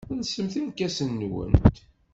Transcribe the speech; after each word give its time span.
Lsemt 0.19 0.53
irkasen-nwent. 0.59 1.75